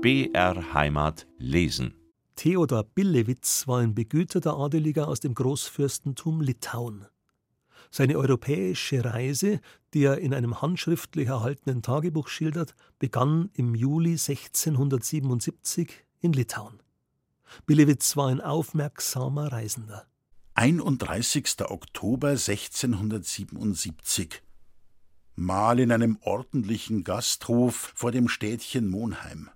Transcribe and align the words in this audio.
BR 0.00 0.74
Heimat 0.74 1.26
lesen. 1.38 1.92
Theodor 2.36 2.84
Billewitz 2.84 3.66
war 3.66 3.80
ein 3.80 3.96
begüterter 3.96 4.56
Adeliger 4.56 5.08
aus 5.08 5.18
dem 5.18 5.34
Großfürstentum 5.34 6.40
Litauen. 6.40 7.06
Seine 7.90 8.16
europäische 8.16 9.04
Reise, 9.04 9.60
die 9.94 10.04
er 10.04 10.18
in 10.18 10.32
einem 10.32 10.62
handschriftlich 10.62 11.26
erhaltenen 11.26 11.82
Tagebuch 11.82 12.28
schildert, 12.28 12.76
begann 13.00 13.50
im 13.54 13.74
Juli 13.74 14.12
1677 14.12 16.04
in 16.20 16.32
Litauen. 16.32 16.80
Billewitz 17.66 18.16
war 18.16 18.28
ein 18.28 18.40
aufmerksamer 18.40 19.50
Reisender. 19.50 20.06
31. 20.54 21.56
Oktober 21.62 22.28
1677. 22.28 24.44
Mal 25.34 25.80
in 25.80 25.90
einem 25.90 26.18
ordentlichen 26.20 27.02
Gasthof 27.02 27.92
vor 27.96 28.12
dem 28.12 28.28
Städtchen 28.28 28.88
Monheim. 28.88 29.50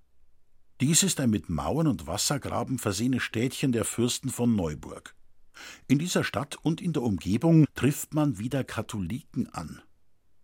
Dies 0.83 1.05
ist 1.05 1.21
ein 1.21 1.31
mit 1.31 1.49
Mauern 1.49 1.87
und 1.87 2.09
Wassergraben 2.09 2.77
versehenes 2.77 3.23
Städtchen 3.23 3.71
der 3.71 3.85
Fürsten 3.85 4.31
von 4.31 4.57
Neuburg. 4.57 5.15
In 5.87 6.01
dieser 6.01 6.25
Stadt 6.25 6.57
und 6.61 6.81
in 6.81 6.93
der 6.93 7.05
Umgebung 7.05 7.67
trifft 7.77 8.15
man 8.15 8.41
wieder 8.41 8.65
Katholiken 8.65 9.49
an. 9.55 9.81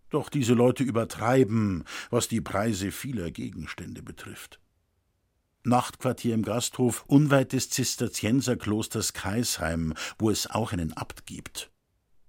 Doch 0.09 0.29
diese 0.29 0.53
Leute 0.53 0.85
übertreiben, 0.85 1.83
was 2.09 2.29
die 2.29 2.39
Preise 2.39 2.93
vieler 2.93 3.31
Gegenstände 3.31 4.01
betrifft. 4.01 4.61
Nachtquartier 5.65 6.35
im 6.35 6.43
Gasthof 6.43 7.03
unweit 7.07 7.51
des 7.51 7.69
Zisterzienserklosters 7.69 9.11
Kaisheim, 9.11 9.93
wo 10.19 10.29
es 10.29 10.49
auch 10.49 10.71
einen 10.71 10.93
Abt 10.93 11.25
gibt. 11.25 11.69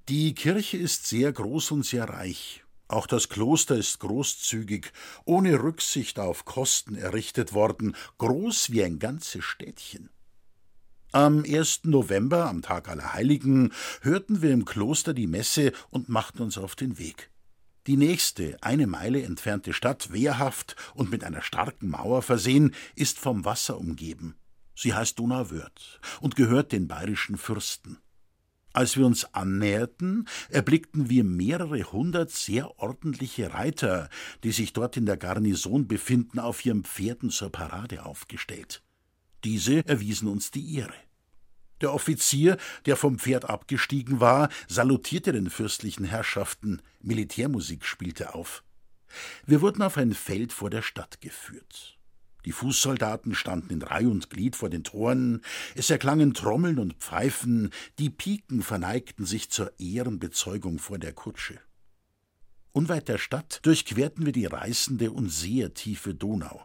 Die 0.09 0.35
Kirche 0.35 0.79
ist 0.79 1.07
sehr 1.07 1.33
groß 1.33 1.71
und 1.71 1.87
sehr 1.87 2.09
reich. 2.09 2.65
Auch 2.91 3.07
das 3.07 3.29
Kloster 3.29 3.77
ist 3.77 4.01
großzügig, 4.01 4.93
ohne 5.25 5.63
Rücksicht 5.63 6.19
auf 6.19 6.45
Kosten 6.45 6.97
errichtet 6.97 7.53
worden, 7.53 7.95
groß 8.19 8.73
wie 8.73 8.83
ein 8.83 8.99
ganzes 8.99 9.45
Städtchen. 9.45 10.11
Am 11.13 11.45
1. 11.45 11.83
November, 11.85 12.49
am 12.49 12.63
Tag 12.63 12.89
aller 12.89 13.13
Heiligen, 13.13 13.73
hörten 14.01 14.43
wir 14.43 14.51
im 14.51 14.65
Kloster 14.65 15.15
die 15.15 15.29
Messe 15.29 15.71
und 15.91 16.09
machten 16.09 16.43
uns 16.43 16.59
auf 16.59 16.75
den 16.75 16.99
Weg. 16.99 17.31
Die 17.87 17.97
nächste, 17.97 18.61
eine 18.61 18.89
Meile 18.89 19.23
entfernte 19.23 19.73
Stadt, 19.73 20.13
wehrhaft 20.13 20.75
und 20.93 21.13
mit 21.13 21.23
einer 21.23 21.43
starken 21.43 21.91
Mauer 21.91 22.23
versehen, 22.23 22.75
ist 22.97 23.21
vom 23.21 23.45
Wasser 23.45 23.79
umgeben. 23.79 24.35
Sie 24.75 24.95
heißt 24.95 25.17
Donauwörth 25.17 26.01
und 26.21 26.35
gehört 26.35 26.73
den 26.73 26.89
bayerischen 26.89 27.39
Fürsten. 27.39 27.99
Als 28.73 28.97
wir 28.97 29.05
uns 29.05 29.35
annäherten, 29.35 30.29
erblickten 30.49 31.11
wir 31.11 31.25
mehrere 31.25 31.83
hundert 31.93 32.31
sehr 32.31 32.79
ordentliche 32.79 33.53
Reiter, 33.53 34.09
die 34.45 34.53
sich 34.53 34.73
dort 34.73 34.97
in 34.97 35.07
der 35.07 35.17
Garnison 35.17 35.89
befinden, 35.89 36.39
auf 36.39 36.65
ihren 36.65 36.85
Pferden 36.85 37.31
zur 37.31 37.51
Parade 37.51 38.05
aufgestellt. 38.05 38.83
Diese 39.43 39.87
erwiesen 39.89 40.29
uns 40.29 40.51
die 40.51 40.77
Ehre. 40.77 40.95
Der 41.81 41.95
Offizier, 41.95 42.59
der 42.87 42.97
vom 42.97 43.19
Pferd 43.19 43.47
abgestiegen 43.47 44.21
war, 44.21 44.51
salutierte 44.69 45.33
den 45.33 45.51
fürstlichen 45.51 46.05
Herrschaften, 46.05 46.83
Militärmusik 47.01 47.85
spielte 47.85 48.35
auf. 48.35 48.63
Wir 49.47 49.61
wurden 49.61 49.83
auf 49.83 49.97
ein 49.97 50.15
Feld 50.15 50.53
vor 50.53 50.71
der 50.71 50.83
Stadt 50.83 51.21
geführt. 51.21 52.00
Die 52.45 52.53
Fußsoldaten 52.53 53.35
standen 53.35 53.73
in 53.73 53.83
Reih 53.83 54.07
und 54.07 54.31
Glied 54.31 54.57
vor 54.57 54.71
den 54.71 54.85
Toren, 54.85 55.43
es 55.75 55.91
erklangen 55.91 56.35
Trommeln 56.35 56.79
und 56.79 56.95
Pfeifen, 56.95 57.71
die 57.99 58.11
Piken 58.11 58.63
verneigten 58.63 59.27
sich 59.27 59.51
zur 59.51 59.79
Ehrenbezeugung 59.79 60.79
vor 60.79 60.99
der 60.99 61.13
Kutsche. 61.13 61.59
Unweit 62.73 63.09
der 63.09 63.19
Stadt 63.19 63.61
durchquerten 63.63 64.25
wir 64.25 64.33
die 64.33 64.47
reißende 64.47 65.11
und 65.11 65.29
sehr 65.29 65.75
tiefe 65.75 66.15
Donau. 66.15 66.65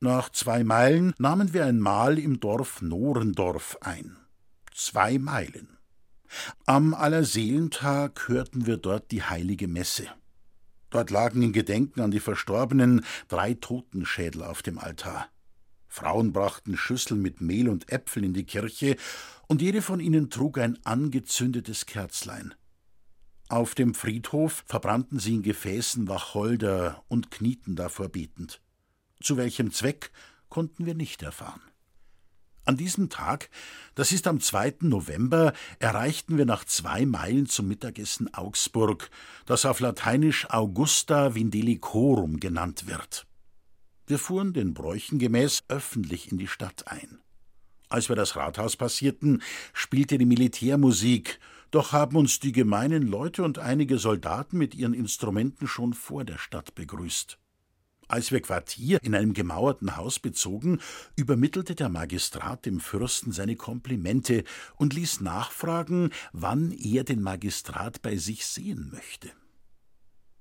Nach 0.00 0.30
zwei 0.30 0.64
Meilen 0.64 1.14
nahmen 1.18 1.52
wir 1.52 1.64
ein 1.64 1.78
Mahl 1.78 2.18
im 2.18 2.40
Dorf 2.40 2.82
Norendorf 2.82 3.78
ein. 3.80 4.16
Zwei 4.74 5.18
Meilen. 5.18 5.78
Am 6.66 6.94
Allerseelentag 6.94 8.28
hörten 8.28 8.66
wir 8.66 8.76
dort 8.76 9.10
die 9.12 9.22
heilige 9.22 9.68
Messe. 9.68 10.08
Dort 10.94 11.10
lagen 11.10 11.42
in 11.42 11.52
Gedenken 11.52 12.02
an 12.02 12.12
die 12.12 12.20
Verstorbenen 12.20 13.04
drei 13.26 13.54
Totenschädel 13.54 14.44
auf 14.44 14.62
dem 14.62 14.78
Altar. 14.78 15.26
Frauen 15.88 16.32
brachten 16.32 16.76
Schüsseln 16.76 17.20
mit 17.20 17.40
Mehl 17.40 17.68
und 17.68 17.90
Äpfeln 17.90 18.24
in 18.24 18.32
die 18.32 18.44
Kirche, 18.44 18.96
und 19.48 19.60
jede 19.60 19.82
von 19.82 19.98
ihnen 19.98 20.30
trug 20.30 20.56
ein 20.56 20.78
angezündetes 20.84 21.86
Kerzlein. 21.86 22.54
Auf 23.48 23.74
dem 23.74 23.92
Friedhof 23.92 24.62
verbrannten 24.68 25.18
sie 25.18 25.34
in 25.34 25.42
Gefäßen 25.42 26.06
Wacholder 26.06 27.02
und 27.08 27.32
knieten 27.32 27.74
davor 27.74 28.08
betend. 28.08 28.60
Zu 29.20 29.36
welchem 29.36 29.72
Zweck 29.72 30.12
konnten 30.48 30.86
wir 30.86 30.94
nicht 30.94 31.24
erfahren. 31.24 31.73
An 32.66 32.78
diesem 32.78 33.10
Tag, 33.10 33.50
das 33.94 34.10
ist 34.10 34.26
am 34.26 34.40
2. 34.40 34.76
November, 34.80 35.52
erreichten 35.80 36.38
wir 36.38 36.46
nach 36.46 36.64
zwei 36.64 37.04
Meilen 37.04 37.46
zum 37.46 37.68
Mittagessen 37.68 38.32
Augsburg, 38.32 39.10
das 39.44 39.66
auf 39.66 39.80
Lateinisch 39.80 40.48
Augusta 40.48 41.34
Vindelicorum 41.34 42.40
genannt 42.40 42.86
wird. 42.86 43.26
Wir 44.06 44.18
fuhren 44.18 44.54
den 44.54 44.72
Bräuchen 44.72 45.18
gemäß 45.18 45.64
öffentlich 45.68 46.32
in 46.32 46.38
die 46.38 46.48
Stadt 46.48 46.88
ein. 46.88 47.18
Als 47.90 48.08
wir 48.08 48.16
das 48.16 48.34
Rathaus 48.34 48.76
passierten, 48.76 49.42
spielte 49.74 50.16
die 50.16 50.26
Militärmusik, 50.26 51.40
doch 51.70 51.92
haben 51.92 52.16
uns 52.16 52.40
die 52.40 52.52
gemeinen 52.52 53.02
Leute 53.02 53.42
und 53.42 53.58
einige 53.58 53.98
Soldaten 53.98 54.56
mit 54.56 54.74
ihren 54.74 54.94
Instrumenten 54.94 55.66
schon 55.66 55.92
vor 55.92 56.24
der 56.24 56.38
Stadt 56.38 56.74
begrüßt. 56.74 57.38
Als 58.08 58.32
wir 58.32 58.40
Quartier 58.40 58.98
in 59.02 59.14
einem 59.14 59.32
gemauerten 59.32 59.96
Haus 59.96 60.18
bezogen, 60.18 60.80
übermittelte 61.16 61.74
der 61.74 61.88
Magistrat 61.88 62.66
dem 62.66 62.80
Fürsten 62.80 63.32
seine 63.32 63.56
Komplimente 63.56 64.44
und 64.76 64.94
ließ 64.94 65.20
nachfragen, 65.20 66.10
wann 66.32 66.70
er 66.72 67.04
den 67.04 67.22
Magistrat 67.22 68.02
bei 68.02 68.16
sich 68.16 68.46
sehen 68.46 68.90
möchte. 68.92 69.30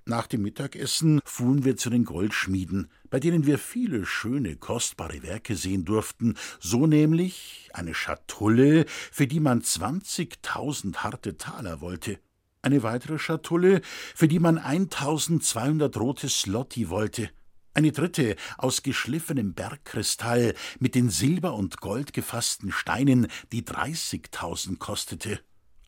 Nach 0.05 0.27
dem 0.27 0.41
Mittagessen 0.41 1.21
fuhren 1.23 1.63
wir 1.63 1.77
zu 1.77 1.89
den 1.89 2.03
Goldschmieden, 2.03 2.91
bei 3.09 3.21
denen 3.21 3.45
wir 3.45 3.57
viele 3.57 4.05
schöne, 4.05 4.57
kostbare 4.57 5.23
Werke 5.23 5.55
sehen 5.55 5.85
durften, 5.85 6.35
so 6.59 6.87
nämlich 6.87 7.69
eine 7.73 7.93
Schatulle, 7.93 8.85
für 8.87 9.27
die 9.27 9.39
man 9.39 9.61
zwanzigtausend 9.61 11.05
harte 11.05 11.37
Taler 11.37 11.79
wollte, 11.79 12.19
eine 12.61 12.83
weitere 12.83 13.17
Schatulle, 13.17 13.79
für 14.13 14.27
die 14.27 14.39
man 14.39 14.57
eintausendzweihundert 14.57 15.95
rote 15.95 16.27
Slotti 16.27 16.89
wollte, 16.89 17.29
eine 17.73 17.91
dritte 17.91 18.35
aus 18.57 18.83
geschliffenem 18.83 19.53
Bergkristall 19.53 20.53
mit 20.79 20.95
den 20.95 21.09
Silber 21.09 21.55
und 21.55 21.81
Gold 21.81 22.13
gefassten 22.13 22.71
Steinen, 22.71 23.27
die 23.51 23.65
dreißigtausend 23.65 24.79
kostete. 24.79 25.39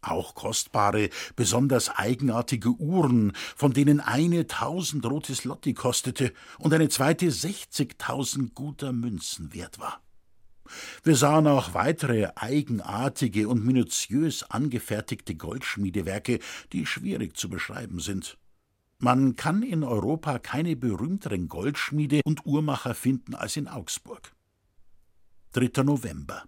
Auch 0.01 0.35
kostbare, 0.35 1.09
besonders 1.35 1.89
eigenartige 1.89 2.69
Uhren, 2.69 3.33
von 3.55 3.73
denen 3.73 3.99
eine 3.99 4.45
tausend 4.45 5.05
rote 5.05 5.33
Slotti 5.33 5.73
kostete 5.73 6.31
und 6.59 6.73
eine 6.73 6.89
zweite 6.89 7.31
sechzigtausend 7.31 8.53
guter 8.53 8.93
Münzen 8.93 9.53
wert 9.53 9.79
war. 9.79 10.01
Wir 11.03 11.15
sahen 11.15 11.47
auch 11.47 11.73
weitere 11.73 12.29
eigenartige 12.35 13.47
und 13.47 13.65
minutiös 13.65 14.43
angefertigte 14.43 15.35
Goldschmiedewerke, 15.35 16.39
die 16.71 16.85
schwierig 16.85 17.37
zu 17.37 17.49
beschreiben 17.49 17.99
sind. 17.99 18.37
Man 18.99 19.35
kann 19.35 19.61
in 19.61 19.83
Europa 19.83 20.39
keine 20.39 20.75
berühmteren 20.77 21.49
Goldschmiede 21.49 22.21
und 22.23 22.45
Uhrmacher 22.45 22.95
finden 22.95 23.35
als 23.35 23.57
in 23.57 23.67
Augsburg. 23.67 24.31
3. 25.51 25.83
November. 25.83 26.43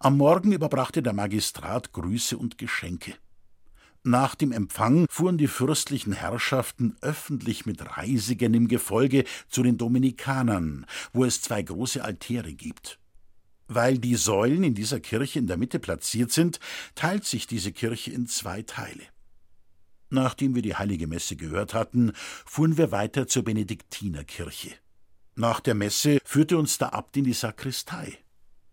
Am 0.00 0.16
Morgen 0.16 0.52
überbrachte 0.52 1.02
der 1.02 1.12
Magistrat 1.12 1.92
Grüße 1.92 2.36
und 2.36 2.58
Geschenke. 2.58 3.14
Nach 4.02 4.34
dem 4.34 4.50
Empfang 4.50 5.06
fuhren 5.08 5.38
die 5.38 5.46
fürstlichen 5.46 6.12
Herrschaften 6.12 6.96
öffentlich 7.00 7.64
mit 7.64 7.96
Reisigern 7.96 8.54
im 8.54 8.66
Gefolge 8.66 9.24
zu 9.48 9.62
den 9.62 9.78
Dominikanern, 9.78 10.86
wo 11.12 11.24
es 11.24 11.40
zwei 11.42 11.62
große 11.62 12.02
Altäre 12.02 12.52
gibt. 12.52 12.98
Weil 13.68 13.98
die 13.98 14.16
Säulen 14.16 14.64
in 14.64 14.74
dieser 14.74 14.98
Kirche 14.98 15.38
in 15.38 15.46
der 15.46 15.56
Mitte 15.56 15.78
platziert 15.78 16.32
sind, 16.32 16.58
teilt 16.96 17.24
sich 17.24 17.46
diese 17.46 17.70
Kirche 17.70 18.10
in 18.10 18.26
zwei 18.26 18.62
Teile. 18.62 19.11
Nachdem 20.12 20.54
wir 20.54 20.60
die 20.60 20.74
heilige 20.74 21.06
Messe 21.06 21.36
gehört 21.36 21.72
hatten, 21.72 22.12
fuhren 22.44 22.76
wir 22.76 22.92
weiter 22.92 23.26
zur 23.26 23.44
Benediktinerkirche. 23.44 24.72
Nach 25.36 25.58
der 25.58 25.74
Messe 25.74 26.18
führte 26.22 26.58
uns 26.58 26.76
der 26.76 26.92
Abt 26.92 27.16
in 27.16 27.24
die 27.24 27.32
Sakristei. 27.32 28.18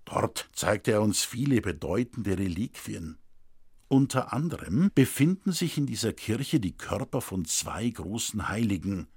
Dort 0.04 0.50
zeigte 0.52 0.92
er 0.92 1.02
uns 1.02 1.24
viele 1.24 1.62
bedeutende 1.62 2.38
Reliquien. 2.38 3.20
Unter 3.88 4.34
anderem 4.34 4.92
befinden 4.94 5.54
sich 5.54 5.78
in 5.78 5.86
dieser 5.86 6.12
Kirche 6.12 6.60
die 6.60 6.76
Körper 6.76 7.22
von 7.22 7.46
zwei 7.46 7.90
großen 7.90 8.50
Heiligen, 8.50 9.08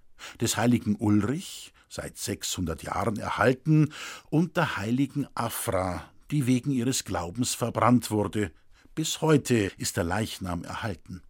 des 0.41 0.57
heiligen 0.57 0.95
Ulrich, 0.95 1.73
seit 1.89 2.19
600 2.19 2.85
Jahren 2.85 3.17
erhalten, 3.17 3.93
und 4.31 4.57
der 4.57 4.77
heiligen 4.77 5.27
Afra, 5.35 6.09
die 6.31 6.47
wegen 6.47 6.71
ihres 6.71 7.03
Glaubens 7.03 7.57
verbrannt 7.57 8.13
wurde. 8.13 8.53
Bis 8.95 9.23
heute 9.23 9.73
ist 9.77 9.97
der 9.97 10.05
Leichnam 10.05 10.63
erhalten. 10.63 11.21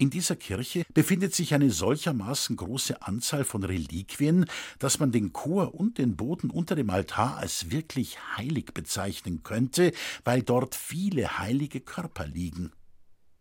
In 0.00 0.10
dieser 0.10 0.36
Kirche 0.36 0.84
befindet 0.94 1.34
sich 1.34 1.54
eine 1.54 1.72
solchermaßen 1.72 2.54
große 2.54 3.02
Anzahl 3.02 3.42
von 3.44 3.64
Reliquien, 3.64 4.46
dass 4.78 5.00
man 5.00 5.10
den 5.10 5.32
Chor 5.32 5.74
und 5.74 5.98
den 5.98 6.14
Boden 6.14 6.50
unter 6.50 6.76
dem 6.76 6.88
Altar 6.88 7.36
als 7.38 7.72
wirklich 7.72 8.16
heilig 8.36 8.66
bezeichnen 8.74 9.42
könnte, 9.42 9.92
weil 10.22 10.42
dort 10.42 10.76
viele 10.76 11.40
heilige 11.40 11.80
Körper 11.80 12.28
liegen. 12.28 12.70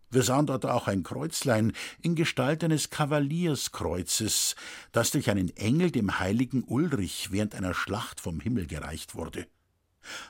Wir 0.10 0.24
sahen 0.24 0.48
dort 0.48 0.66
auch 0.66 0.88
ein 0.88 1.04
Kreuzlein 1.04 1.74
in 2.02 2.16
Gestalt 2.16 2.64
eines 2.64 2.90
Kavalierskreuzes, 2.90 4.56
das 4.92 5.12
durch 5.12 5.30
einen 5.30 5.56
Engel 5.58 5.92
dem 5.92 6.20
heiligen 6.20 6.64
Ulrich 6.64 7.32
während 7.32 7.54
einer 7.54 7.76
Schlacht 7.76 8.20
vom 8.20 8.40
Himmel 8.40 8.66
gereicht 8.66 9.14
wurde. 9.14 9.46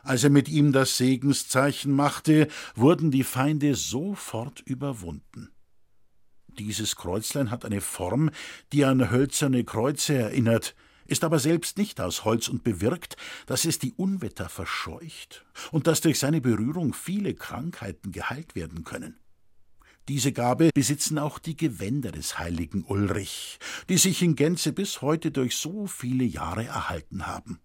Als 0.04 0.26
er 0.26 0.32
mit 0.32 0.50
ihm 0.50 0.74
das 0.74 0.98
Segenszeichen 0.98 1.94
machte, 1.94 2.50
wurden 2.76 3.12
die 3.12 3.24
Feinde 3.24 3.76
sofort 3.76 4.60
überwunden. 4.60 5.52
Dieses 6.60 6.96
Kreuzlein 6.96 7.52
hat 7.52 7.66
eine 7.66 7.82
Form, 7.82 8.32
die 8.74 8.84
an 8.84 9.12
hölzerne 9.12 9.64
Kreuze 9.64 10.16
erinnert, 10.16 10.76
ist 11.06 11.24
aber 11.24 11.40
selbst 11.40 11.78
nicht 11.78 12.02
aus 12.02 12.26
Holz 12.26 12.48
und 12.48 12.64
bewirkt, 12.64 13.16
dass 13.46 13.66
es 13.66 13.80
die 13.80 13.94
Unwetter 13.94 14.50
verscheucht 14.50 15.46
und 15.72 15.88
dass 15.88 16.02
durch 16.02 16.20
seine 16.20 16.42
Berührung 16.42 16.94
viele 16.94 17.34
Krankheiten 17.34 18.12
geheilt 18.12 18.56
werden 18.56 18.84
können. 18.84 19.20
Diese 20.08 20.32
Gabe 20.32 20.70
besitzen 20.74 21.20
auch 21.20 21.38
die 21.38 21.58
Gewänder 21.58 22.12
des 22.12 22.40
heiligen 22.40 22.84
Ulrich, 22.86 23.60
die 23.90 23.98
sich 23.98 24.22
in 24.22 24.36
Gänze 24.36 24.72
bis 24.72 25.02
heute 25.02 25.32
durch 25.32 25.58
so 25.58 25.86
viele 25.86 26.24
Jahre 26.24 26.66
erhalten 26.66 27.28
haben. 27.28 27.60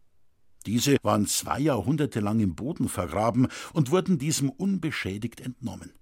Diese 0.66 0.96
waren 1.02 1.26
zwei 1.26 1.60
Jahrhunderte 1.60 2.20
lang 2.20 2.40
im 2.40 2.54
Boden 2.54 2.88
vergraben 2.88 3.48
und 3.72 3.90
wurden 3.90 4.18
diesem 4.18 4.50
unbeschädigt 4.50 5.40
entnommen. 5.40 5.92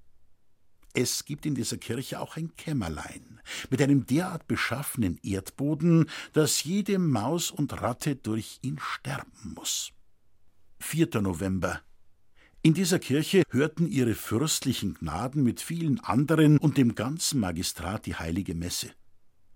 Es 0.92 1.24
gibt 1.24 1.46
in 1.46 1.54
dieser 1.54 1.78
Kirche 1.78 2.20
auch 2.20 2.36
ein 2.36 2.54
Kämmerlein 2.56 3.40
mit 3.70 3.80
einem 3.80 4.06
derart 4.06 4.48
beschaffenen 4.48 5.18
Erdboden, 5.22 6.10
dass 6.32 6.64
jede 6.64 6.98
Maus 6.98 7.50
und 7.50 7.80
Ratte 7.80 8.16
durch 8.16 8.58
ihn 8.62 8.78
sterben 8.78 9.54
muss. 9.54 9.92
4. 10.80 11.20
November. 11.20 11.80
In 12.62 12.74
dieser 12.74 12.98
Kirche 12.98 13.42
hörten 13.50 13.86
ihre 13.86 14.14
fürstlichen 14.14 14.94
Gnaden 14.94 15.42
mit 15.42 15.60
vielen 15.60 16.00
anderen 16.00 16.58
und 16.58 16.76
dem 16.76 16.94
ganzen 16.94 17.40
Magistrat 17.40 18.06
die 18.06 18.16
heilige 18.16 18.54
Messe. 18.54 18.90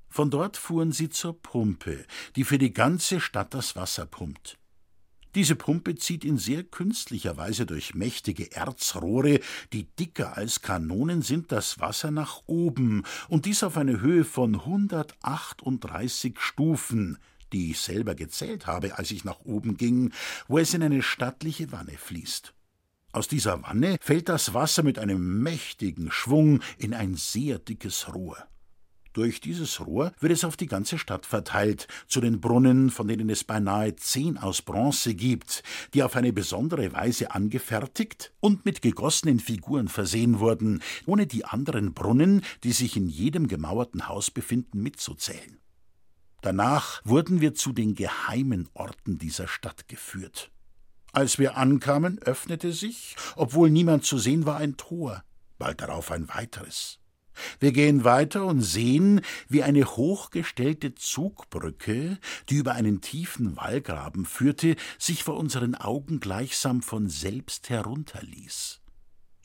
Von 0.08 0.30
dort 0.30 0.56
fuhren 0.56 0.92
sie 0.92 1.10
zur 1.10 1.40
Pumpe, 1.42 2.06
die 2.36 2.44
für 2.44 2.56
die 2.56 2.72
ganze 2.72 3.20
Stadt 3.20 3.52
das 3.52 3.76
Wasser 3.76 4.06
pumpt. 4.06 4.58
Diese 5.34 5.56
Pumpe 5.56 5.96
zieht 5.96 6.24
in 6.24 6.38
sehr 6.38 6.62
künstlicher 6.62 7.36
Weise 7.36 7.66
durch 7.66 7.94
mächtige 7.94 8.52
Erzrohre, 8.52 9.40
die 9.72 9.84
dicker 9.84 10.36
als 10.36 10.62
Kanonen 10.62 11.22
sind, 11.22 11.50
das 11.50 11.80
Wasser 11.80 12.12
nach 12.12 12.42
oben, 12.46 13.02
und 13.28 13.44
dies 13.44 13.64
auf 13.64 13.76
eine 13.76 14.00
Höhe 14.00 14.24
von 14.24 14.54
138 14.54 16.38
Stufen, 16.38 17.18
die 17.52 17.72
ich 17.72 17.80
selber 17.80 18.14
gezählt 18.14 18.68
habe, 18.68 18.96
als 18.96 19.10
ich 19.10 19.24
nach 19.24 19.40
oben 19.40 19.76
ging, 19.76 20.12
wo 20.46 20.58
es 20.58 20.72
in 20.72 20.82
eine 20.82 21.02
stattliche 21.02 21.72
Wanne 21.72 21.96
fließt. 21.96 22.54
Aus 23.10 23.26
dieser 23.28 23.62
Wanne 23.62 23.96
fällt 24.00 24.28
das 24.28 24.54
Wasser 24.54 24.82
mit 24.82 24.98
einem 24.98 25.42
mächtigen 25.42 26.10
Schwung 26.10 26.60
in 26.78 26.94
ein 26.94 27.14
sehr 27.14 27.58
dickes 27.58 28.12
Rohr. 28.14 28.36
Durch 29.14 29.40
dieses 29.40 29.80
Rohr 29.80 30.12
wird 30.18 30.32
es 30.32 30.44
auf 30.44 30.56
die 30.56 30.66
ganze 30.66 30.98
Stadt 30.98 31.24
verteilt, 31.24 31.86
zu 32.08 32.20
den 32.20 32.40
Brunnen, 32.40 32.90
von 32.90 33.06
denen 33.06 33.30
es 33.30 33.44
beinahe 33.44 33.94
zehn 33.94 34.36
aus 34.38 34.60
Bronze 34.60 35.14
gibt, 35.14 35.62
die 35.94 36.02
auf 36.02 36.16
eine 36.16 36.32
besondere 36.32 36.92
Weise 36.92 37.30
angefertigt 37.30 38.32
und 38.40 38.64
mit 38.64 38.82
gegossenen 38.82 39.38
Figuren 39.38 39.86
versehen 39.86 40.40
wurden, 40.40 40.82
ohne 41.06 41.28
die 41.28 41.44
anderen 41.44 41.94
Brunnen, 41.94 42.42
die 42.64 42.72
sich 42.72 42.96
in 42.96 43.08
jedem 43.08 43.46
gemauerten 43.46 44.08
Haus 44.08 44.32
befinden, 44.32 44.82
mitzuzählen. 44.82 45.60
Danach 46.40 47.00
wurden 47.04 47.40
wir 47.40 47.54
zu 47.54 47.72
den 47.72 47.94
geheimen 47.94 48.68
Orten 48.74 49.18
dieser 49.18 49.46
Stadt 49.46 49.86
geführt. 49.86 50.50
Als 51.12 51.38
wir 51.38 51.56
ankamen, 51.56 52.18
öffnete 52.18 52.72
sich, 52.72 53.14
obwohl 53.36 53.70
niemand 53.70 54.04
zu 54.04 54.18
sehen 54.18 54.44
war, 54.44 54.56
ein 54.56 54.76
Tor, 54.76 55.22
bald 55.56 55.80
darauf 55.80 56.10
ein 56.10 56.28
weiteres. 56.28 56.98
Wir 57.60 57.72
gehen 57.72 58.04
weiter 58.04 58.44
und 58.44 58.60
sehen, 58.60 59.20
wie 59.48 59.62
eine 59.62 59.84
hochgestellte 59.84 60.94
Zugbrücke, 60.94 62.18
die 62.48 62.56
über 62.56 62.72
einen 62.72 63.00
tiefen 63.00 63.56
Wallgraben 63.56 64.24
führte, 64.24 64.76
sich 64.98 65.24
vor 65.24 65.36
unseren 65.36 65.74
Augen 65.74 66.20
gleichsam 66.20 66.82
von 66.82 67.08
selbst 67.08 67.70
herunterließ. 67.70 68.80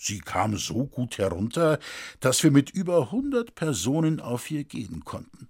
Sie 0.01 0.19
kam 0.19 0.57
so 0.57 0.87
gut 0.87 1.17
herunter, 1.17 1.77
dass 2.21 2.41
wir 2.43 2.51
mit 2.51 2.69
über 2.69 3.11
hundert 3.11 3.55
Personen 3.55 4.21
auf 4.21 4.49
ihr 4.49 4.63
gehen 4.63 5.03
konnten. 5.03 5.49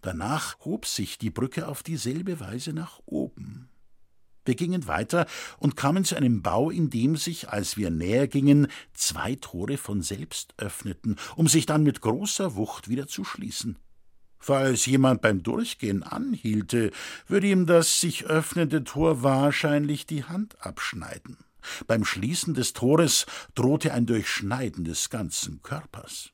Danach 0.00 0.60
hob 0.60 0.86
sich 0.86 1.18
die 1.18 1.30
Brücke 1.30 1.66
auf 1.66 1.82
dieselbe 1.82 2.38
Weise 2.38 2.72
nach 2.72 3.00
oben. 3.06 3.23
Wir 4.44 4.54
gingen 4.54 4.86
weiter 4.86 5.26
und 5.58 5.76
kamen 5.76 6.04
zu 6.04 6.16
einem 6.16 6.42
Bau, 6.42 6.70
in 6.70 6.90
dem 6.90 7.16
sich, 7.16 7.48
als 7.48 7.76
wir 7.76 7.90
näher 7.90 8.28
gingen, 8.28 8.68
zwei 8.92 9.36
Tore 9.36 9.78
von 9.78 10.02
selbst 10.02 10.54
öffneten, 10.58 11.16
um 11.36 11.48
sich 11.48 11.66
dann 11.66 11.82
mit 11.82 12.00
großer 12.00 12.54
Wucht 12.54 12.88
wieder 12.88 13.06
zu 13.06 13.24
schließen. 13.24 13.78
Falls 14.38 14.84
jemand 14.84 15.22
beim 15.22 15.42
Durchgehen 15.42 16.02
anhielte, 16.02 16.90
würde 17.26 17.46
ihm 17.46 17.64
das 17.64 18.00
sich 18.00 18.26
öffnende 18.26 18.84
Tor 18.84 19.22
wahrscheinlich 19.22 20.04
die 20.04 20.24
Hand 20.24 20.60
abschneiden. 20.60 21.38
Beim 21.86 22.04
Schließen 22.04 22.52
des 22.52 22.74
Tores 22.74 23.24
drohte 23.54 23.94
ein 23.94 24.04
Durchschneiden 24.04 24.84
des 24.84 25.08
ganzen 25.08 25.62
Körpers. 25.62 26.30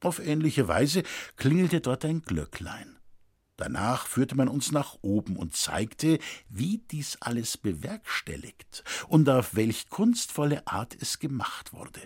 Auf 0.00 0.18
ähnliche 0.18 0.68
Weise 0.68 1.02
klingelte 1.36 1.80
dort 1.80 2.04
ein 2.04 2.20
Glöcklein. 2.20 2.98
Danach 3.56 4.06
führte 4.06 4.34
man 4.34 4.48
uns 4.48 4.72
nach 4.72 4.98
oben 5.02 5.36
und 5.36 5.54
zeigte, 5.54 6.18
wie 6.48 6.78
dies 6.90 7.16
alles 7.20 7.56
bewerkstelligt 7.56 8.82
und 9.08 9.28
auf 9.28 9.54
welch 9.54 9.88
kunstvolle 9.90 10.66
Art 10.66 10.96
es 11.00 11.20
gemacht 11.20 11.72
wurde. 11.72 12.00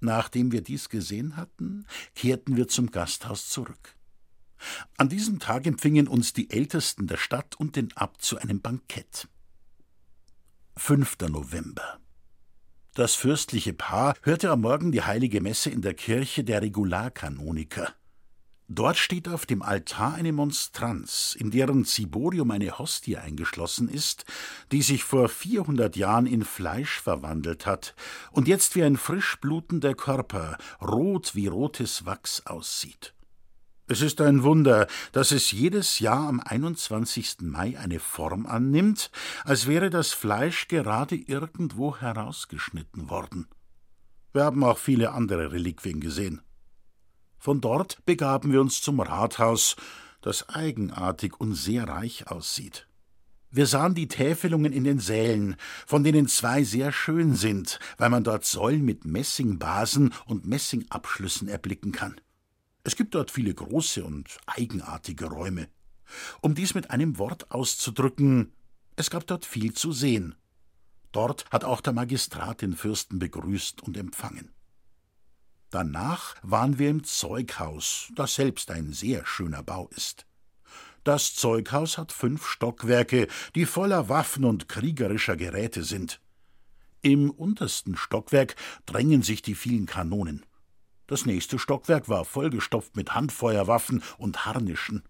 Nachdem 0.00 0.52
wir 0.52 0.62
dies 0.62 0.88
gesehen 0.90 1.36
hatten, 1.36 1.86
kehrten 2.14 2.56
wir 2.56 2.68
zum 2.68 2.90
Gasthaus 2.90 3.48
zurück. 3.48 3.96
An 4.96 5.08
diesem 5.08 5.40
Tag 5.40 5.66
empfingen 5.66 6.08
uns 6.08 6.32
die 6.32 6.50
Ältesten 6.50 7.06
der 7.06 7.16
Stadt 7.16 7.56
und 7.56 7.76
den 7.76 7.94
Abt 7.96 8.22
zu 8.22 8.38
einem 8.38 8.60
Bankett. 8.60 9.28
5. 10.76 11.16
November. 11.28 11.98
Das 12.94 13.14
fürstliche 13.14 13.72
Paar 13.72 14.14
hörte 14.22 14.50
am 14.50 14.60
Morgen 14.60 14.92
die 14.92 15.02
heilige 15.02 15.40
Messe 15.40 15.70
in 15.70 15.82
der 15.82 15.94
Kirche 15.94 16.44
der 16.44 16.62
Regularkanoniker. 16.62 17.92
Dort 18.68 18.96
steht 18.96 19.28
auf 19.28 19.44
dem 19.44 19.60
Altar 19.60 20.14
eine 20.14 20.32
Monstranz, 20.32 21.36
in 21.38 21.50
deren 21.50 21.84
Ziborium 21.84 22.50
eine 22.50 22.78
Hostie 22.78 23.18
eingeschlossen 23.18 23.90
ist, 23.90 24.24
die 24.72 24.80
sich 24.80 25.04
vor 25.04 25.28
vierhundert 25.28 25.96
Jahren 25.96 26.24
in 26.24 26.44
Fleisch 26.44 26.98
verwandelt 26.98 27.66
hat 27.66 27.94
und 28.32 28.48
jetzt 28.48 28.74
wie 28.74 28.82
ein 28.82 28.96
frisch 28.96 29.36
blutender 29.38 29.94
Körper, 29.94 30.56
rot 30.80 31.34
wie 31.34 31.46
rotes 31.46 32.06
Wachs 32.06 32.46
aussieht. 32.46 33.12
Es 33.86 34.00
ist 34.00 34.22
ein 34.22 34.42
Wunder, 34.42 34.86
dass 35.12 35.30
es 35.30 35.52
jedes 35.52 35.98
Jahr 35.98 36.26
am 36.26 36.40
21. 36.40 37.42
Mai 37.42 37.78
eine 37.78 38.00
Form 38.00 38.46
annimmt, 38.46 39.10
als 39.44 39.66
wäre 39.66 39.90
das 39.90 40.14
Fleisch 40.14 40.68
gerade 40.68 41.16
irgendwo 41.16 41.98
herausgeschnitten 41.98 43.10
worden. 43.10 43.46
Wir 44.32 44.44
haben 44.44 44.64
auch 44.64 44.78
viele 44.78 45.12
andere 45.12 45.52
Reliquien 45.52 46.00
gesehen. 46.00 46.40
Von 47.44 47.60
dort 47.60 48.02
begaben 48.06 48.52
wir 48.52 48.62
uns 48.62 48.80
zum 48.80 49.00
Rathaus, 49.00 49.76
das 50.22 50.48
eigenartig 50.48 51.38
und 51.38 51.54
sehr 51.54 51.86
reich 51.86 52.26
aussieht. 52.28 52.88
Wir 53.50 53.66
sahen 53.66 53.94
die 53.94 54.08
Täfelungen 54.08 54.72
in 54.72 54.84
den 54.84 54.98
Sälen, 54.98 55.56
von 55.86 56.04
denen 56.04 56.26
zwei 56.26 56.64
sehr 56.64 56.90
schön 56.90 57.34
sind, 57.34 57.80
weil 57.98 58.08
man 58.08 58.24
dort 58.24 58.46
Säulen 58.46 58.82
mit 58.82 59.04
Messingbasen 59.04 60.14
und 60.24 60.46
Messingabschlüssen 60.46 61.48
erblicken 61.48 61.92
kann. 61.92 62.18
Es 62.82 62.96
gibt 62.96 63.14
dort 63.14 63.30
viele 63.30 63.52
große 63.52 64.02
und 64.02 64.38
eigenartige 64.46 65.26
Räume. 65.26 65.68
Um 66.40 66.54
dies 66.54 66.72
mit 66.72 66.88
einem 66.88 67.18
Wort 67.18 67.50
auszudrücken, 67.50 68.54
es 68.96 69.10
gab 69.10 69.26
dort 69.26 69.44
viel 69.44 69.74
zu 69.74 69.92
sehen. 69.92 70.34
Dort 71.12 71.44
hat 71.50 71.64
auch 71.64 71.82
der 71.82 71.92
Magistrat 71.92 72.62
den 72.62 72.74
Fürsten 72.74 73.18
begrüßt 73.18 73.82
und 73.82 73.98
empfangen. 73.98 74.53
Danach 75.74 76.36
waren 76.42 76.78
wir 76.78 76.88
im 76.88 77.02
Zeughaus, 77.02 78.12
das 78.14 78.36
selbst 78.36 78.70
ein 78.70 78.92
sehr 78.92 79.26
schöner 79.26 79.64
Bau 79.64 79.90
ist. 79.96 80.24
Das 81.02 81.34
Zeughaus 81.34 81.98
hat 81.98 82.12
fünf 82.12 82.46
Stockwerke, 82.46 83.26
die 83.56 83.66
voller 83.66 84.08
Waffen 84.08 84.44
und 84.44 84.68
kriegerischer 84.68 85.36
Geräte 85.36 85.82
sind. 85.82 86.20
Im 87.02 87.28
untersten 87.28 87.96
Stockwerk 87.96 88.54
drängen 88.86 89.22
sich 89.22 89.42
die 89.42 89.56
vielen 89.56 89.86
Kanonen. 89.86 90.46
Das 91.08 91.26
nächste 91.26 91.58
Stockwerk 91.58 92.08
war 92.08 92.24
vollgestopft 92.24 92.94
mit 92.94 93.16
Handfeuerwaffen 93.16 94.00
und 94.16 94.46
Harnischen. 94.46 95.02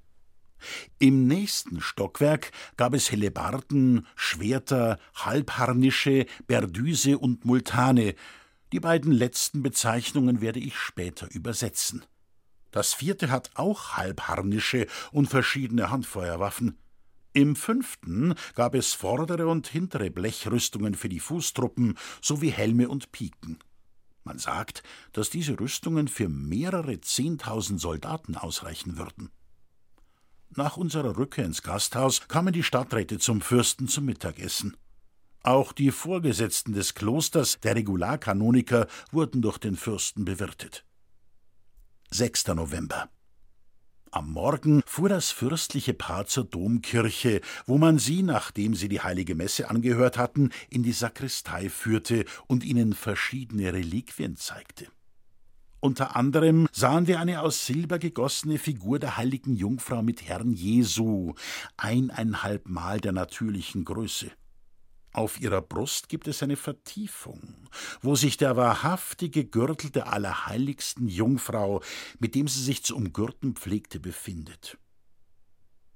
Im 0.99 1.27
nächsten 1.27 1.83
Stockwerk 1.83 2.53
gab 2.79 2.95
es 2.95 3.13
Hellebarden, 3.13 4.07
Schwerter, 4.17 4.99
Halbharnische, 5.15 6.25
Berdüse 6.47 7.19
und 7.19 7.45
Multane, 7.45 8.15
Die 8.75 8.81
beiden 8.81 9.13
letzten 9.13 9.63
Bezeichnungen 9.63 10.41
werde 10.41 10.59
ich 10.59 10.77
später 10.77 11.33
übersetzen. 11.33 12.05
Das 12.73 12.93
vierte 12.93 13.31
hat 13.31 13.53
auch 13.55 13.93
Halbharnische 13.93 14.89
und 15.13 15.29
verschiedene 15.29 15.93
Handfeuerwaffen. 15.93 16.77
Im 17.33 17.55
fünften 17.55 18.35
gab 18.57 18.75
es 18.75 18.93
vordere 18.93 19.47
und 19.47 19.69
hintere 19.69 20.11
Blechrüstungen 20.11 20.97
für 20.97 21.09
die 21.09 21.21
Fußtruppen 21.21 21.97
sowie 22.21 22.51
Helme 22.51 22.89
und 22.89 23.13
Piken. 23.13 23.61
Man 24.25 24.41
sagt, 24.41 24.83
dass 25.13 25.31
diese 25.31 25.61
Rüstungen 25.61 26.09
für 26.09 26.29
mehrere 26.29 27.01
Zehntausend 27.01 27.81
Soldaten 27.81 28.35
ausreichen 28.35 28.99
würden. 28.99 29.31
Nach 30.51 30.77
unserer 30.77 31.17
Rückkehr 31.17 31.45
ins 31.45 31.63
Gasthaus 31.63 32.27
kamen 32.27 32.53
die 32.53 32.65
Stadträte 32.65 33.21
zum 33.21 33.41
Fürsten 33.41 33.87
zum 33.87 34.07
Mittagessen. 34.07 34.77
Auch 35.47 35.75
die 35.75 35.91
Vorgesetzten 35.91 36.73
des 36.73 36.95
Klosters, 36.95 37.61
der 37.61 37.77
Regularkanoniker, 37.77 38.87
wurden 39.13 39.43
durch 39.43 39.59
den 39.59 39.77
Fürsten 39.77 40.25
bewirtet. 40.25 40.87
6. 42.13 42.47
November. 42.49 43.11
Am 44.11 44.33
Morgen 44.33 44.83
fuhr 44.87 45.11
das 45.11 45.33
fürstliche 45.33 45.93
Paar 45.93 46.25
zur 46.25 46.45
Domkirche, 46.45 47.43
wo 47.67 47.77
man 47.77 47.99
sie, 47.99 48.23
nachdem 48.23 48.75
sie 48.75 48.89
die 48.89 49.03
heilige 49.03 49.35
Messe 49.35 49.69
angehört 49.69 50.17
hatten, 50.17 50.49
in 50.71 50.83
die 50.83 50.93
Sakristei 50.93 51.69
führte 51.69 52.25
und 52.47 52.65
ihnen 52.65 52.95
verschiedene 52.95 53.75
Reliquien 53.75 54.37
zeigte. 54.37 54.87
Unter 55.81 56.17
anderem 56.17 56.69
sahen 56.73 57.07
wir 57.07 57.21
eine 57.21 57.43
aus 57.43 57.67
Silber 57.67 57.99
gegossene 57.99 58.59
Figur 58.59 58.99
der 58.99 59.19
heiligen 59.19 59.57
Jungfrau 59.57 60.01
mit 60.01 60.27
Herrn 60.27 60.55
Jesu, 60.55 61.35
eineinhalb 61.77 62.67
Mal 62.67 62.99
der 62.99 63.13
natürlichen 63.13 63.85
Größe. 63.85 64.31
Auf 65.15 65.41
ihrer 65.41 65.63
Brust 65.63 66.09
gibt 66.09 66.27
es 66.27 66.43
eine 66.43 66.57
Vertiefung, 66.57 67.69
wo 68.03 68.17
sich 68.17 68.37
der 68.37 68.57
wahrhaftige 68.57 69.45
Gürtel 69.45 69.91
der 69.91 70.13
allerheiligsten 70.13 71.07
Jungfrau, 71.07 71.83
mit 72.19 72.35
dem 72.35 72.49
sie 72.49 72.61
sich 72.61 72.83
zu 72.83 72.97
umgürten 72.97 73.55
pflegte, 73.55 74.01
befindet. 74.01 74.77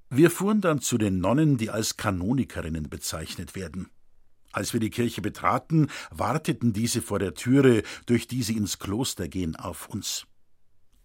Wir 0.09 0.31
fuhren 0.31 0.61
dann 0.61 0.81
zu 0.81 0.99
den 0.99 1.19
Nonnen, 1.19 1.57
die 1.57 1.69
als 1.69 1.97
Kanonikerinnen 1.97 2.89
bezeichnet 2.89 3.57
werden. 3.57 3.91
Als 4.53 4.73
wir 4.73 4.79
die 4.79 4.89
Kirche 4.89 5.21
betraten, 5.21 5.89
warteten 6.13 6.73
diese 6.73 7.03
vor 7.03 7.19
der 7.19 7.35
Türe, 7.35 7.83
durch 8.07 8.29
die 8.29 8.45
sie 8.45 8.57
ins 8.57 8.79
Kloster 8.79 9.27
gehen, 9.27 9.57
auf 9.57 9.89
uns. 9.89 10.27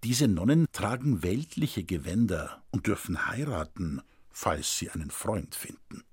Diese 0.04 0.28
Nonnen 0.28 0.68
tragen 0.72 1.24
weltliche 1.24 1.84
Gewänder 1.84 2.64
und 2.70 2.86
dürfen 2.86 3.28
heiraten, 3.28 4.04
falls 4.30 4.78
sie 4.78 4.92
einen 4.92 5.10
Freund 5.10 5.56
finden. 5.56 6.04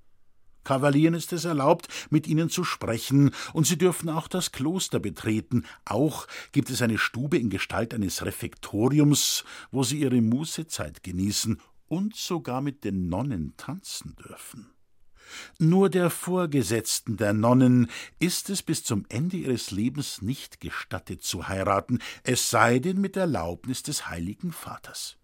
Kavalieren 0.64 1.14
ist 1.14 1.32
es 1.32 1.44
erlaubt, 1.44 1.88
mit 2.10 2.26
ihnen 2.26 2.50
zu 2.50 2.64
sprechen, 2.64 3.32
und 3.52 3.66
sie 3.66 3.78
dürfen 3.78 4.08
auch 4.08 4.28
das 4.28 4.52
Kloster 4.52 5.00
betreten. 5.00 5.64
Auch 5.84 6.26
gibt 6.52 6.70
es 6.70 6.82
eine 6.82 6.98
Stube 6.98 7.38
in 7.38 7.50
Gestalt 7.50 7.94
eines 7.94 8.24
Refektoriums, 8.24 9.44
wo 9.70 9.82
sie 9.82 10.00
ihre 10.00 10.20
Mußezeit 10.20 11.02
genießen 11.02 11.60
und 11.88 12.16
sogar 12.16 12.60
mit 12.60 12.84
den 12.84 13.08
Nonnen 13.08 13.54
tanzen 13.56 14.16
dürfen. 14.16 14.70
Nur 15.58 15.90
der 15.90 16.10
Vorgesetzten 16.10 17.16
der 17.16 17.32
Nonnen 17.32 17.88
ist 18.18 18.50
es 18.50 18.62
bis 18.62 18.82
zum 18.82 19.04
Ende 19.08 19.36
ihres 19.36 19.70
Lebens 19.70 20.22
nicht 20.22 20.60
gestattet 20.60 21.22
zu 21.22 21.48
heiraten, 21.48 22.00
es 22.24 22.50
sei 22.50 22.78
denn 22.78 23.00
mit 23.00 23.16
Erlaubnis 23.16 23.82
des 23.82 24.08
Heiligen 24.08 24.52
Vaters. 24.52 25.19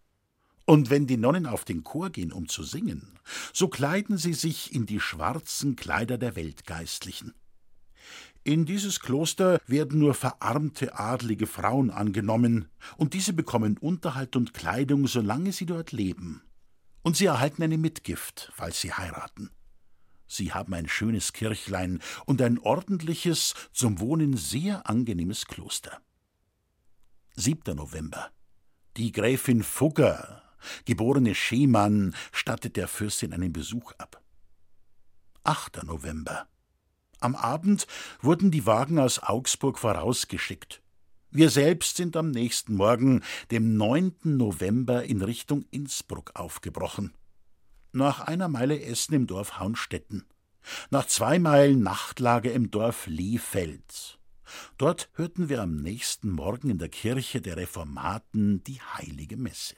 Und 0.67 0.91
wenn 0.91 1.07
die 1.07 1.17
Nonnen 1.17 1.47
auf 1.47 1.65
den 1.65 1.85
Chor 1.85 2.11
gehen, 2.11 2.33
um 2.33 2.49
zu 2.49 2.65
singen, 2.65 3.19
so 3.53 3.69
kleiden 3.69 4.19
sie 4.19 4.35
sich 4.35 4.75
in 4.75 4.85
die 4.85 5.01
schwarzen 5.01 5.77
Kleider 5.77 6.19
der 6.19 6.35
Weltgeistlichen. 6.35 7.35
In 8.43 8.65
dieses 8.67 9.01
Kloster 9.01 9.61
werden 9.67 10.01
nur 10.01 10.15
verarmte 10.15 10.99
adlige 10.99 11.47
Frauen 11.47 11.91
angenommen, 11.91 12.69
und 12.97 13.15
diese 13.15 13.33
bekommen 13.33 13.77
Unterhalt 13.79 14.37
und 14.37 14.55
Kleidung, 14.55 15.07
solange 15.07 15.53
sie 15.53 15.67
dort 15.67 15.93
leben. 15.93 16.43
Und 17.03 17.17
sie 17.17 17.27
erhalten 17.27 17.63
eine 17.63 17.79
Mitgift, 17.79 18.51
falls 18.55 18.81
sie 18.81 18.93
heiraten. 18.93 19.51
Sie 20.29 20.53
haben 20.53 20.75
ein 20.75 20.89
schönes 20.89 21.33
Kirchlein 21.33 22.01
und 22.25 22.43
ein 22.43 22.59
ordentliches, 22.59 23.55
zum 23.73 24.01
Wohnen 24.01 24.37
sehr 24.37 24.89
angenehmes 24.89 25.47
Kloster. 25.47 26.01
7. 27.37 27.77
November. 27.77 28.31
Die 28.97 29.13
Gräfin 29.13 29.63
Fugger 29.63 30.46
geborene 30.85 31.35
Schemann, 31.35 32.15
stattet 32.33 32.77
der 32.77 32.89
Fürstin 32.89 33.33
einen 33.33 33.53
Besuch 33.53 33.93
ab. 33.99 34.23
8. 35.45 35.85
November. 35.85 36.49
Am 37.21 37.35
Abend 37.35 37.87
wurden 38.21 38.51
die 38.51 38.67
Wagen 38.67 38.99
aus 38.99 39.23
Augsburg 39.23 39.79
vorausgeschickt. 39.79 40.83
Wir 41.31 41.51
selbst 41.51 41.97
sind 41.97 42.17
am 42.17 42.31
nächsten 42.31 42.75
Morgen, 42.75 43.23
dem 43.51 43.77
9. 43.77 44.15
November, 44.25 45.05
in 45.05 45.23
Richtung 45.23 45.65
Innsbruck 45.71 46.33
aufgebrochen. 46.35 47.15
Nach 47.93 48.21
einer 48.21 48.49
Meile 48.49 48.81
Essen 48.81 49.15
im 49.15 49.27
Dorf 49.27 49.59
Haunstetten. 49.59 50.27
Nach 50.91 51.07
zwei 51.07 51.39
Meilen 51.39 51.83
Nachtlager 51.83 52.53
im 52.53 52.71
Dorf 52.71 53.07
Liefeld. 53.07 54.19
Dort 54.79 55.11
hörten 55.15 55.49
wir 55.49 55.63
am 55.63 55.77
nächsten 55.77 56.31
Morgen 56.31 56.71
in 56.71 56.79
der 56.79 56.89
Kirche 56.89 57.41
der 57.41 57.57
Reformaten 57.57 58.63
die 58.65 58.81
heilige 58.81 59.37
Messe. 59.37 59.77